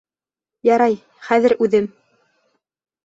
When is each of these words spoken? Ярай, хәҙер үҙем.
Ярай, 0.69 0.97
хәҙер 1.27 1.57
үҙем. 1.67 1.89